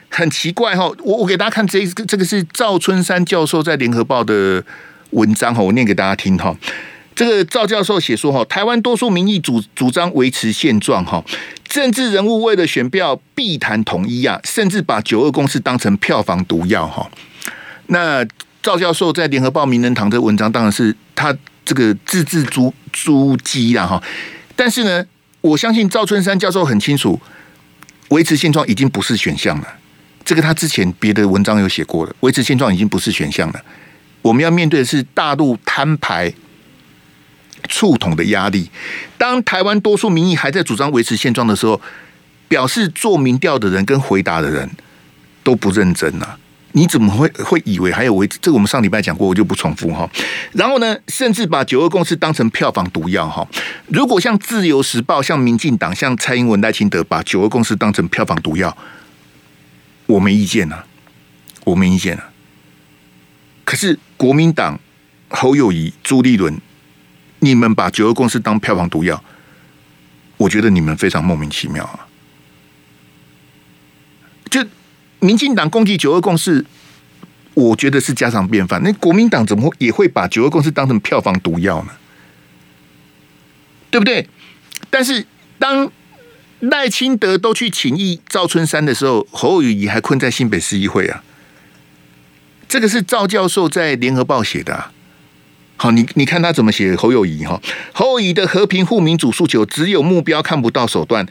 [0.08, 4.62] 很奇怪哈，我我给大家看这个，这个是赵春山教授在联合报的
[5.10, 6.56] 文章哈，我念给大家听哈。
[7.14, 11.24] 这个赵教授写说哈，台湾多数民意主主张维持现状哈，
[11.66, 17.10] 政治人物为了选票必谈统一啊，甚至把九二共识当成票房毒药哈。
[17.86, 18.26] 那
[18.62, 21.34] 赵教授在联合报名人堂的文章当然是他
[21.64, 24.02] 这个字字珠珠玑了哈，
[24.54, 25.04] 但是呢，
[25.40, 27.18] 我相信赵春山教授很清楚。
[28.09, 29.66] 维持现状已经不是选项了，
[30.25, 32.14] 这个他之前别的文章有写过了。
[32.21, 33.61] 维持现状已经不是选项了，
[34.23, 36.33] 我们要面对的是大陆摊牌、
[37.69, 38.71] 触统的压力。
[39.19, 41.81] 当台湾多数民意还在主张维持现状的时候，
[42.49, 44.71] 表示做民调的人跟回答的人
[45.42, 46.38] 都不认真了。
[46.76, 48.38] 你怎么会会以为还有维持？
[48.42, 50.06] 这个我们上礼拜讲过，我就不重复哈。
[50.52, 53.48] 然后呢，甚至把九二共识当成票房毒药哈。
[53.86, 58.76] 如果像自由时报、像民进党、像蔡英文、赖清德把九二共识当成票房毒药，
[60.04, 60.84] 我没意见啊，
[61.64, 62.28] 我没意见啊。
[63.64, 64.78] 可是国民党
[65.30, 66.60] 侯友谊、朱立伦，
[67.38, 69.24] 你们把九二共识当票房毒药，
[70.36, 72.06] 我觉得你们非常莫名其妙啊。
[74.50, 74.62] 就。
[75.20, 76.64] 民进党攻击九二共识，
[77.55, 78.83] 我觉得是家常便饭。
[78.83, 81.92] 那国民党怎么会也会把九二共识当成票房毒药呢？
[83.90, 84.29] 对不对？
[84.90, 85.26] 但是
[85.59, 85.90] 当
[86.61, 91.22] 赖清德都去请益赵春山的时候，侯友谊还困在新北市议会啊。
[92.68, 94.92] 这个是赵教授在联合报写的啊。
[95.76, 97.61] 好，你你看他怎么写侯友谊哈？
[97.92, 101.26] 侯友谊的和平护民主诉求只有目标，看不到手段。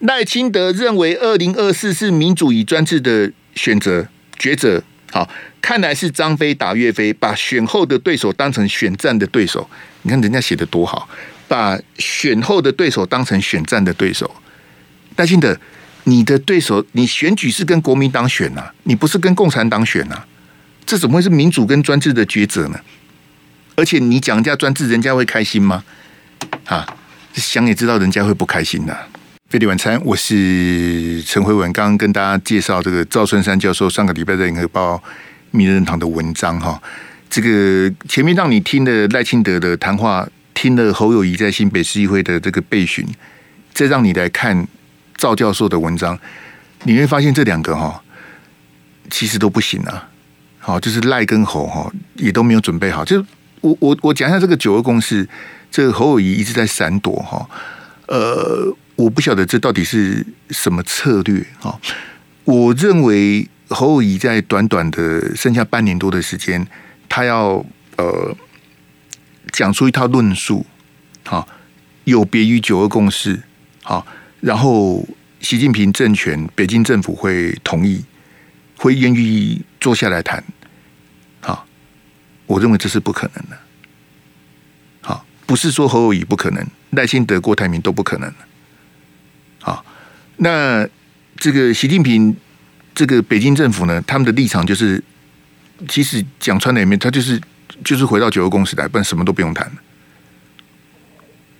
[0.00, 4.06] 赖清德认为，二零二四是民主与专制的选择
[4.38, 4.82] 抉择。
[5.12, 5.28] 好，
[5.60, 9.68] 看来是张飞打岳飞，把选后的对手当成选战的对手。
[10.02, 11.08] 你看人家写的多好，
[11.46, 14.30] 把选后的对手当成选战的对手。
[15.16, 15.58] 赖清德，
[16.04, 20.26] 你的对手，你选举是跟国民党选呐、啊，你不是跟共产党选呐、啊？
[20.86, 22.80] 这怎么会是民主跟专制的抉择呢？
[23.76, 25.84] 而且你讲人家专制，人家会开心吗？
[26.64, 26.86] 啊，
[27.34, 28.96] 想也知道人家会不开心的、
[29.50, 31.72] 飞碟晚餐，我是陈辉文。
[31.72, 35.02] 刚刚跟大家介绍这个赵春山教授上个礼拜在联合报
[35.50, 36.80] 名人堂的文章哈。
[37.28, 43.04] 这个前面让你听了赖清德的谈话，听了侯友谊在新北市议会的这个备询，
[43.72, 44.68] 再让你来看
[45.16, 46.16] 赵教授的文章，
[46.84, 48.00] 你会发现这两个哈
[49.10, 50.08] 其实都不行啊。
[50.60, 53.04] 好，就是赖跟侯哈也都没有准备好。
[53.04, 53.18] 就
[53.62, 55.28] 我我我讲一下这个九二共识，
[55.72, 57.50] 这个侯友谊一直在闪躲哈，
[58.06, 61.80] 呃，我不晓得这到底是什么策略啊。
[62.44, 66.66] 我认为侯友宜在短短的剩下半年多的时间，
[67.08, 67.64] 他要
[67.96, 68.36] 呃
[69.52, 70.66] 讲出一套论述，
[71.24, 71.48] 好，
[72.04, 73.40] 有别于九二共识，
[73.82, 74.06] 好，
[74.40, 75.06] 然后
[75.40, 78.04] 习近平政权、北京政府会同意，
[78.76, 80.44] 会愿意坐下来谈。
[82.46, 83.56] 我认为这是不可能的，
[85.02, 88.49] 好，不是说侯友宜不可能，赖清德、郭台铭都不可能的。
[89.62, 89.84] 好，
[90.36, 90.88] 那
[91.36, 92.34] 这个习近平，
[92.94, 95.02] 这个北京政府呢，他们的立场就是，
[95.88, 97.40] 其实讲穿了里面，他就是
[97.84, 99.70] 就是回到九二共识来，不然什么都不用谈。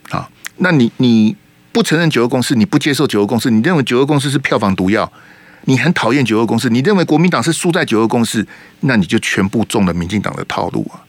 [0.08, 1.36] 好，那你你
[1.72, 5.12] 不承认九二共识，你不接受九二共识，你认为九二共识是票房毒药？
[5.66, 8.46] 你很讨厌九二共识，你认为国民党是输在九二共识，
[8.80, 11.04] 那你就全部中了民进党的套路啊！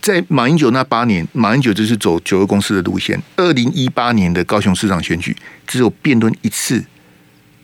[0.00, 3.20] 在马英九那八年，马英九就是走九二公司的路线。
[3.36, 5.36] 二零一八年的高雄市长选举，
[5.66, 6.84] 只有辩论一次，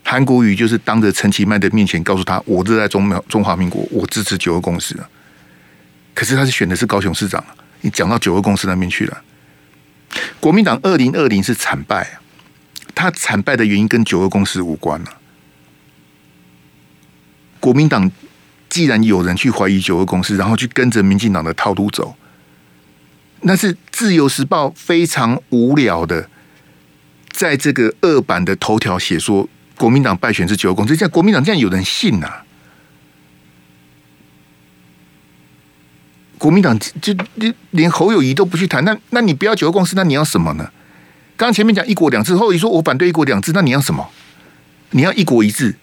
[0.05, 4.95] 韩国瑜就是当着陈其迈的面前告诉他：“我热爱中中华民国，我支持九二公司！”
[6.15, 7.43] 可是他是选的是高雄市长，
[7.81, 9.23] 你讲到九二公司那边去了。
[10.41, 12.19] 国民党二零二零是惨败。
[12.95, 15.19] 他惨败的原因跟九二公司无关了。
[17.61, 18.11] 国民党
[18.71, 22.17] 既然有人去怀疑九二公司，然后去跟着民进党的套路走，
[23.49, 26.29] 那是自由时报非常无聊的，
[27.31, 32.43] 在这个二版的头条写说国民党败选是九二共识，这样国民党这样有人信呐、
[36.39, 40.73] 国民党就就连侯友谊都不去谈，那那你不要九二共识，那你要什么呢？
[41.37, 44.09] 刚刚前面讲一国两制，后你说我反对一国两制，那你要什么？
[44.91, 45.77] 你要一国一制、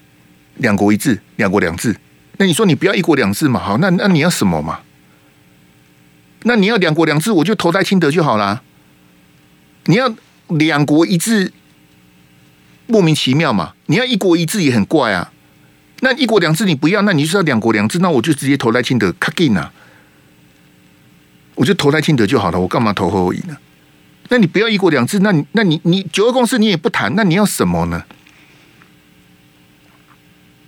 [0.58, 1.95] 两国一制、两国两制。
[2.38, 3.58] 那你说你不要一国两制嘛？
[3.62, 4.82] 好，那那你要什么嘛？
[6.43, 8.62] 那你要两国两制，我就投在清德就好啦。
[9.86, 10.13] 你要
[10.47, 11.51] 两国一制，
[12.88, 13.73] 莫名其妙嘛？
[13.88, 15.32] 你要一国一制也很怪啊。
[16.01, 19.71] 那一国两制你不要，那你就是要两国两制，那我就直接投在清德，卡紧啊！
[21.56, 23.56] 我就投在清德就好了，我干嘛投侯友宜呢？
[24.29, 28.03] 那你不要一国两制，那你那你你九二共识你也不谈，那你要什么呢？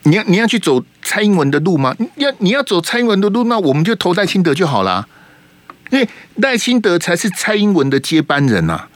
[0.04, 1.96] 你要你要去走蔡英文的路吗？
[2.16, 5.08] 要你要走蔡英文的路，那我们就投在清德就好了，
[5.92, 8.88] 因为赖清德才是蔡英文的接班人呐。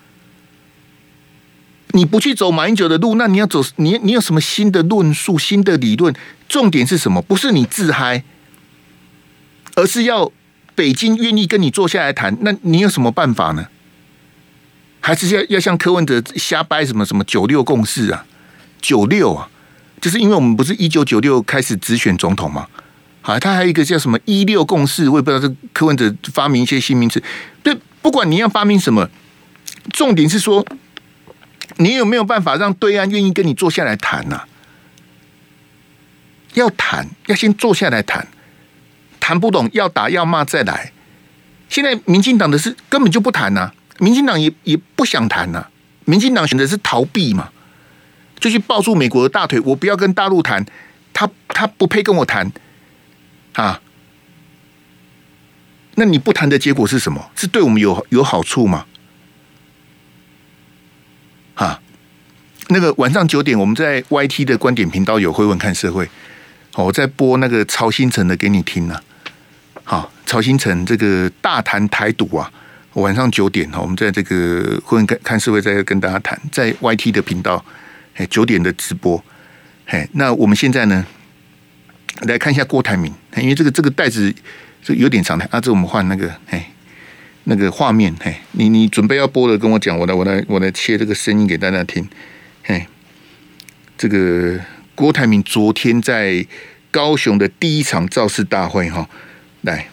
[1.91, 6.13] 你不去走马英九的路，那你要走你你有什么新的论述、新的理论？
[6.47, 7.21] 重点是什么？
[7.21, 8.23] 不是你自嗨，
[9.75, 10.31] 而是要
[10.75, 12.37] 北京愿意跟你坐下来谈。
[12.41, 13.67] 那你有什么办法呢？
[15.01, 18.25] 还是要要像柯文哲瞎掰什么什么九六共识啊，
[18.81, 19.49] 九六啊，
[19.99, 22.67] 就是因为我们不是一九九六开始直选总统吗，
[23.29, 27.21] 啊，他还有一个叫什么一六共识，我也不知道这柯文哲发明一些新名词。
[27.61, 29.07] 对，不管你要发明什么，
[29.93, 30.65] 重点是说
[31.77, 34.41] 你有没有办法让对岸愿意跟你坐下来谈呐？
[36.55, 38.27] 要谈，要先坐下来谈，
[39.19, 40.91] 谈不懂要打要骂再来。
[41.69, 43.71] 现在民进党的事根本就不谈呐。
[43.99, 45.67] 民进党也也不想谈呐、
[46.05, 47.49] 民进党选择是逃避嘛，
[48.39, 50.65] 就去抱住美国的大腿，我不要跟大陆谈，
[51.13, 52.51] 他他不配跟我谈
[53.61, 53.81] 啊。
[55.95, 57.29] 那你不谈的结果是什么？
[57.35, 58.85] 是对我们有有好处吗？
[61.55, 61.81] 啊，
[62.69, 66.09] 那个晚上九点我们在 YT 的观点频道有会问看社会，
[66.71, 68.97] 好，我在播那个曹兴诚的给你听呢。
[69.83, 72.49] 好，曹兴诚这个大谈台独啊。
[72.93, 77.63] 晚上九点哈，我们在这个会看看社会，再跟大家谈，在 YT 的频道，
[78.15, 79.23] 哎，九点的直播，
[79.85, 81.05] 哎，那我们现在呢，
[82.21, 84.33] 来看一下郭台铭，因为这个这个袋子
[84.83, 86.69] 就有点长的，啊，这我们换那个，哎，
[87.45, 92.07] 那个画面，哎，你你准备要播的，跟我讲，我来我来我来切这个声音给大家听，
[92.65, 92.87] 哎，
[93.97, 94.59] 这个
[94.95, 96.45] 郭台铭昨天在
[96.91, 99.09] 高雄的第一场造势大会哈，
[99.61, 99.87] 来。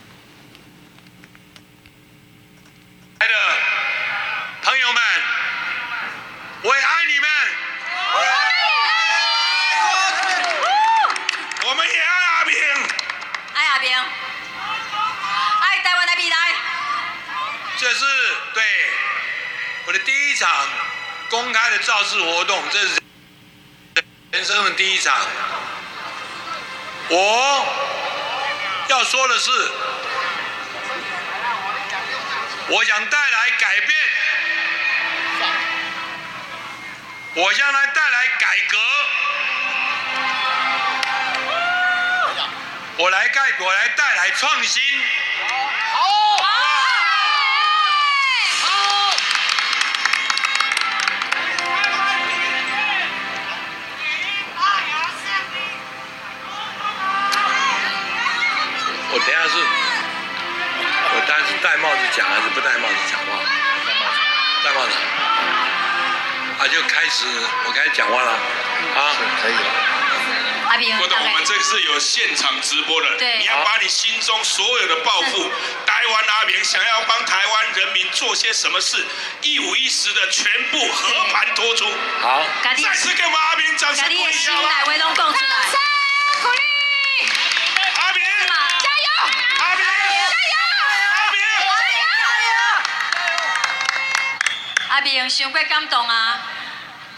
[21.28, 23.00] 公开的造势活动，这是
[24.30, 25.14] 人生的第一场。
[27.08, 27.66] 我
[28.88, 29.50] 要说的是，
[32.68, 33.90] 我想带来改变，
[37.34, 38.78] 我将来带来改革。
[42.98, 44.82] 我来盖，我来带来创新。
[45.92, 46.25] 好，好。
[59.16, 63.40] 我等下是，我当然是戴帽子讲还是不戴帽子讲话？
[63.88, 64.20] 戴帽子。
[64.62, 64.92] 戴帽子。
[66.60, 67.24] 啊，就开始，
[67.64, 68.32] 我开始讲话了。
[68.32, 69.70] 啊，可以了。
[70.98, 73.08] 郭董，我们这是有现场直播的，
[73.38, 75.50] 你要把你心中所有的抱负，
[75.86, 79.02] 台湾阿明想要帮台湾人民做些什么事，
[79.40, 81.90] 一五一十的全部和盘托出。
[82.20, 84.30] 好，再次给我们阿明掌声鼓励。
[84.32, 85.56] 新来威动共出来，
[86.42, 86.60] 鼓励，
[87.94, 89.08] 阿明，加油，
[89.60, 90.58] 阿明，加油，
[91.14, 91.74] 阿明，加
[92.44, 92.50] 油，
[94.96, 96.40] 阿明，想过感动啊，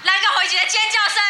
[0.03, 1.23] 来个回击的尖叫声。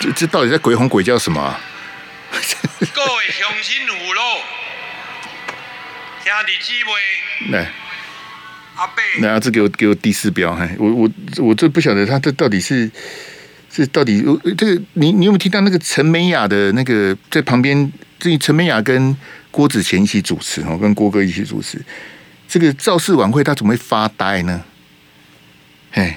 [0.00, 1.60] 这这到底在鬼吼鬼叫什么、啊？
[2.92, 4.38] 各位乡亲父老，
[6.24, 7.70] 兄弟姊妹，来，
[8.74, 12.90] 阿伯，来，这给我给我第四标，嘿，我我我这不晓得他这到底是
[13.70, 14.20] 这到底，
[14.58, 17.92] 这个你你有没有听到那个陈美雅的那个在旁边？
[18.18, 19.16] 这陈美雅跟
[19.52, 21.80] 郭子乾一起主持我，跟郭哥一起主持
[22.48, 24.62] 这个造势晚会，他怎么会发呆呢？
[25.92, 26.16] 嘿。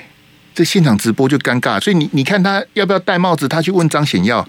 [0.55, 3.45] 这现场直播就尴尬，所以你你看他要不要戴帽子？
[3.45, 4.47] 他去问张显耀，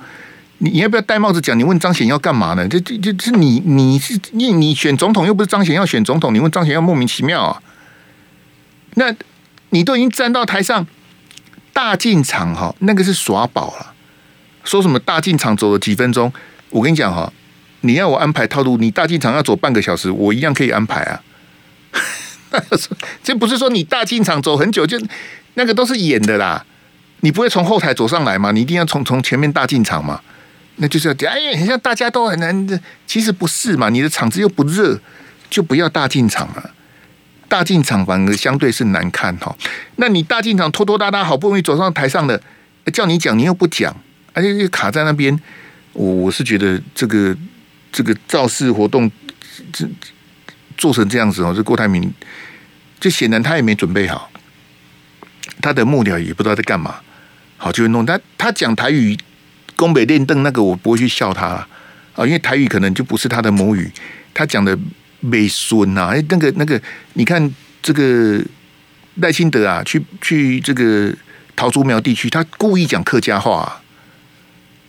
[0.59, 1.59] 你你要不要戴帽子讲？
[1.59, 2.65] 你问张显耀干嘛呢？
[2.69, 7.61] 这这这是你你是你你选总统又不是张显耀选总统，你问张显耀莫名其妙啊？
[8.95, 9.13] 那
[9.71, 10.87] 你都已经站到台上
[11.73, 13.93] 大进场哈，那个是耍宝了。
[14.63, 16.33] 说什么大进场走了几分钟？
[16.71, 17.33] 我跟你讲哈，
[17.83, 21.23] 你要我安排套路，你大进场要走半个小时，我一样可以安排啊。
[23.23, 24.99] 这不是说你大进场走很久就。
[25.59, 26.63] 那个都是演的啦，
[27.21, 28.53] 你不会从后台走上来嘛？
[28.53, 30.21] 你一定要从从前面大进场嘛？
[30.77, 33.89] 那就是要讲，哎呀，像大家都很难，其实不是嘛？
[33.89, 35.01] 你的场子又不热，
[35.49, 36.73] 就不要大进场了。
[37.49, 39.57] 大进场反而相对是难看哈。
[39.97, 42.39] 那你大进场拖拖拉拉，好不容易走上台上的，
[42.93, 43.97] 叫你讲你又不讲，
[44.35, 45.41] 而且又卡在那边。
[45.95, 47.35] 我我是觉得这个
[47.97, 49.11] 这个造势活动
[49.73, 49.89] 这
[50.77, 52.13] 做成这样子哦，这郭台铭
[53.01, 54.31] 就显然他也没准备好。
[55.63, 56.97] 他的幕僚也不知道在干嘛，
[57.57, 58.21] 好就会弄他。
[58.37, 59.17] 他讲台语，
[59.77, 61.67] 宫北练邓那个我不会去笑他
[62.15, 63.91] 啊，因为台语可能就不是他的母语。
[64.35, 64.79] 他讲的
[65.21, 66.79] 美孙呐，哎，那个那个，
[67.15, 68.45] 你看这个
[69.15, 71.11] 赖清德啊，去去这个
[71.57, 73.81] 桃竹苗地区，他故意讲客家话，啊，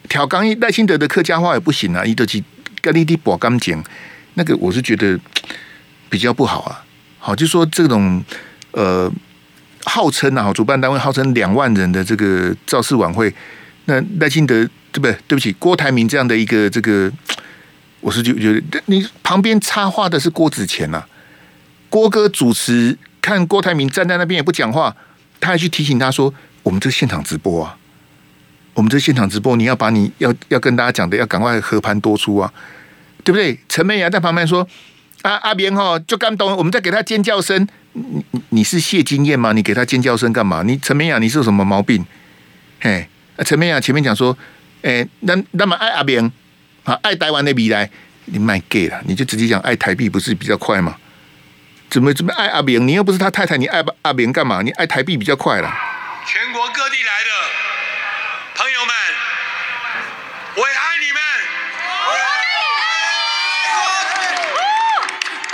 [0.09, 2.43] 调刚一赖清德的客家话也不行啊，一得去
[2.91, 3.83] 跟你的博刚讲，
[4.35, 5.19] 那个我是觉得
[6.09, 6.83] 比较不好啊。
[7.19, 8.23] 好，就说这种
[8.71, 9.11] 呃。
[9.89, 13.33] 号称啊，主办单位号称两万人的这个造势晚会，
[13.85, 14.53] 那赖清德
[14.91, 15.13] 对不对？
[15.29, 17.09] 对不起，郭台铭这样的一个这个，
[18.01, 21.07] 我是就觉得你旁边插话的是郭子乾呐、啊，
[21.89, 24.93] 郭哥主持，看郭台铭站在那边也不讲话，
[25.39, 26.33] 他还去提醒他说
[26.63, 27.77] ：“我们这现场直播啊，
[28.73, 32.53] 我们这现场直播，你要把你要要跟大家讲的要赶快和盘多出啊，
[33.27, 34.65] 对不对？”陈美雅在旁边说
[35.21, 39.51] ：“啊阿明哈就刚懂，我们在给他尖叫声。”你你是谢金燕吗？
[39.51, 40.63] 你给他尖叫声干嘛？
[40.63, 42.05] 你陈美雅，你是有什么毛病？
[42.79, 43.09] 嘿，
[43.43, 44.37] 陈美雅前面讲说，
[44.83, 46.31] 哎、那那么爱阿明
[46.85, 47.89] 啊，爱台湾的未来，
[48.25, 50.95] 你卖 gay 了，你就直接讲爱台币不是比较快吗？
[51.89, 52.87] 怎么怎么爱阿明？
[52.87, 54.61] 你又不是他太太，你爱阿明干嘛？
[54.61, 55.73] 你爱台币比较快了。
[56.25, 57.29] 全国各地来的
[58.55, 58.93] 朋友们，
[60.55, 61.19] 我也爱你们，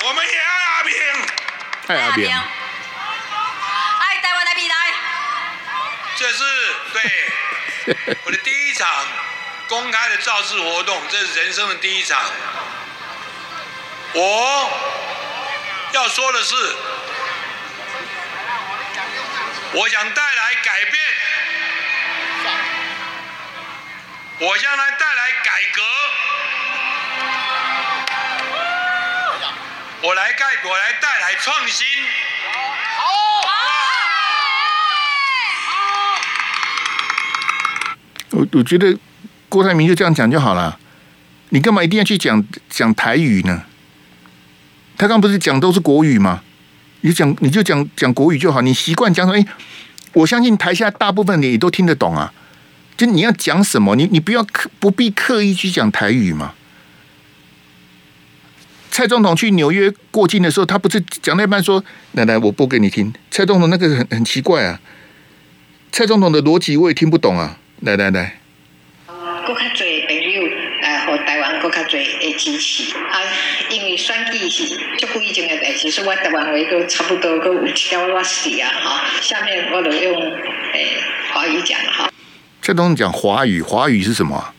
[0.03, 0.91] 我们也爱阿明。
[1.93, 4.75] 爱阿扁，爱台湾的未来。
[6.15, 6.43] 这是
[6.91, 7.03] 对
[8.25, 8.89] 我的第一场
[9.67, 12.19] 公开的造势活动，这是人生的第一场。
[14.13, 14.71] 我
[15.91, 16.55] 要说的是，
[19.73, 21.03] 我想带来改变，
[24.39, 25.81] 我将来带来改革。
[30.05, 31.87] 我来盖，我来带来创新。
[32.97, 33.03] 好，
[33.47, 33.55] 好，
[35.69, 36.19] 好
[38.31, 38.97] 我我觉得
[39.47, 40.77] 郭台铭就这样讲就好了。
[41.49, 43.63] 你干嘛一定要去讲讲台语呢？
[44.97, 46.41] 他刚不是讲都是国语吗？
[46.99, 48.59] 你讲你就讲讲国语就好。
[48.61, 49.45] 你习惯讲说，哎，
[50.11, 52.33] 我相信台下大部分你都听得懂啊。
[52.97, 56.53] 就你要讲什么，你你不要刻不必刻意去讲台语嘛。
[58.93, 61.83] 蔡总统去纽约过境的时候，他不是讲那半说
[62.13, 64.79] ：“奶奶，我播给你听。”蔡总统那个很很奇怪啊，
[65.91, 67.57] 蔡总统的逻辑我也听不懂啊。
[67.81, 68.37] 来来来。
[69.07, 70.47] 更较侪朋友
[70.83, 73.17] 来和台湾更较侪的支持啊，
[73.71, 74.67] 因为选举是
[74.99, 79.01] 足久以前的代志，所以我台湾话都差不多都有一条我死啊哈。
[79.19, 81.01] 下面我就用诶
[81.33, 82.11] 华语讲哈。
[82.61, 84.53] 蔡总统讲华语，华语是什么？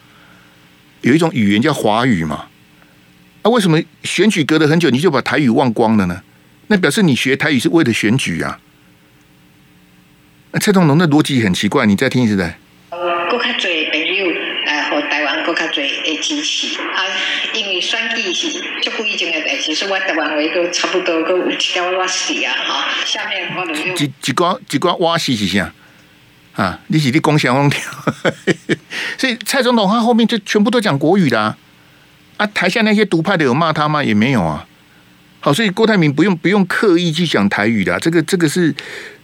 [1.02, 2.46] 有一种语言叫华语嘛？
[3.44, 6.22] 啊，为什么选举隔了很久你就把台语忘光了呢？
[6.68, 8.58] 那表示你学台语是为了选举啊？
[10.58, 12.58] 蔡总统的逻辑很奇怪，你再听一次来。
[13.28, 14.32] 国较侪朋友
[14.64, 17.04] 呃和台湾国较侪的支持啊，
[17.52, 18.48] 因为选举是
[18.80, 22.86] 足久以前的代志，所以我台湾话都差不多都有一条瓦斯啊哈。
[23.04, 25.70] 下面我就用一一寡一寡瓦斯是啥？
[26.54, 27.78] 啊，你是你讲啥东西？
[29.18, 31.58] 所以蔡总统他后面就全部都讲国语的啊，
[32.36, 34.02] 啊，台下那些独派的有骂他吗？
[34.02, 34.66] 也没有啊。
[35.40, 38.74] 好，所以郭台铭不用不用刻意去讲台语的，这个这个是。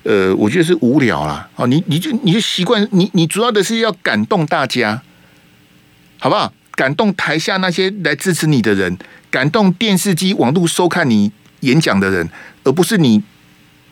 [0.03, 1.47] 呃，我觉得是无聊啦。
[1.57, 5.03] 哦，你你就你就习惯你你主要的是要感动大家，
[6.19, 6.51] 好不好？
[6.75, 8.97] 感动台下那些来支持你的人，
[9.31, 11.31] 感动电视机网络收看你
[11.61, 12.27] 演讲的人，
[12.65, 13.23] 而不是你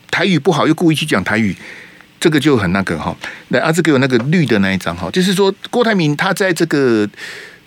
[0.09, 1.55] 台语不好又故意去讲台语，
[2.19, 3.15] 这个就很那个哈。
[3.49, 7.07] 来，阿志给我那个绿的那一张哈，就是说郭台铭他在这个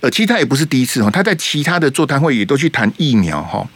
[0.02, 3.66] 呃，其实他也不是第一次哈，他在其他的座谈会也都去谈疫苗哈。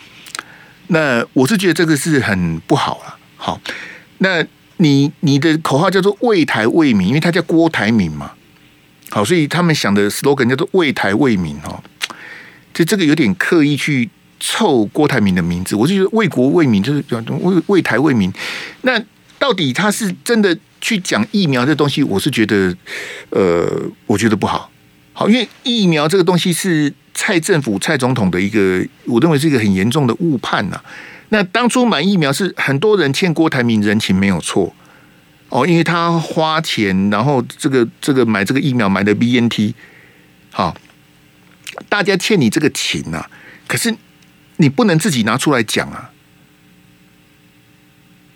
[0.88, 3.58] 那我是觉得这个是很不好了，好，
[4.18, 4.46] 那。
[4.78, 8.32] 你你的口号叫做为台为民，因为他叫郭台铭嘛，
[9.08, 11.82] 好，所以他们想的 slogan 叫做为台为民哦，
[12.74, 18.30] 就这个有点刻意去凑郭台铭的名字，我就觉得为国为民就是叫为为台为民。
[18.82, 19.02] 那
[19.38, 22.76] 到底他是真的去讲疫苗这东西，我是觉得，
[23.30, 23.66] 呃，
[24.04, 24.70] 我觉得不好，
[25.18, 30.78] 好，因为疫苗这个东西是蔡政府蔡总统的一个，我认为是一个很严重的误判呐、
[31.30, 34.74] 那当初买疫苗是很多人欠郭台铭人情没有错。
[35.48, 39.72] 哦，因为他花钱，然后这个这个买这个疫苗买的 BNT，
[40.50, 40.76] 好，
[41.88, 43.30] 大家欠你这个情啊，
[43.66, 43.96] 可是
[44.58, 46.10] 你不能自己拿出来讲啊，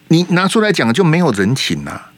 [0.08, 2.09] 你拿出来讲就没有人情啊，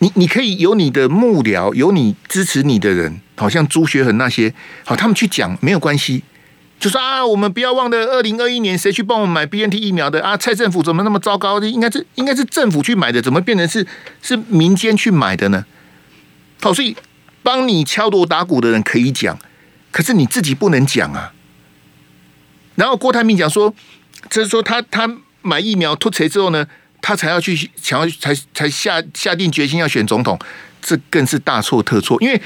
[0.00, 4.52] 你你可以有你的幕僚，有你支持你的人，好像朱学恒那些，
[4.84, 6.22] 好，他们去讲没有关系。
[6.78, 10.36] 就说啊，我们不要忘了二零二一年谁去帮我们买 BNT 疫苗的啊？
[10.36, 11.58] 蔡政府怎么那么糟糕？
[11.60, 13.86] 应该是应该是政府去买的，怎么变成是
[14.20, 15.64] 是民间去买的呢？
[16.60, 16.94] 好，所以
[17.42, 19.38] 帮你敲锣打鼓的人可以讲，
[19.90, 21.32] 可是你自己不能讲啊。
[22.74, 23.74] 然后郭台铭讲说，
[24.28, 26.66] 就是说他他买疫苗脱贼之后呢，
[27.06, 30.36] 他才要去想要才才下下定决心要选总统，
[30.82, 32.42] 这更是大错特错，因为。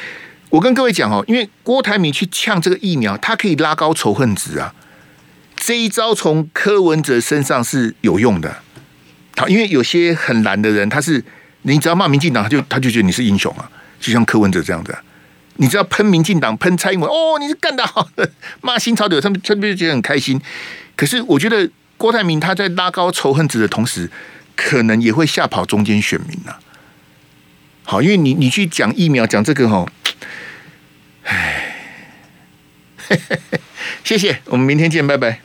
[0.51, 4.75] 我跟各位讲哦，因为郭台铭去呛这个疫苗，他可以拉高仇恨值啊。
[5.55, 8.57] 这一招从柯文哲身上是有用的。
[9.37, 11.25] 好，因为有些很蓝的人，他是
[11.63, 14.93] 你只要骂民进党，他就他就觉得你是英雄啊，就像柯文哲这样子。
[15.59, 18.09] 你只要喷民进党、喷蔡英文，哦，你是干得好。
[18.61, 20.41] 骂新潮流，他们他们就觉得很开心。
[20.97, 24.11] 可是我觉得郭台铭他在拉高仇恨值的同时，
[24.63, 26.61] 可能也会吓跑中间选民啊。
[27.83, 29.91] 好，因为你你去讲疫苗，讲这个哈。
[31.25, 31.77] 唉，
[34.05, 35.41] 谢谢，我们明天见，拜拜。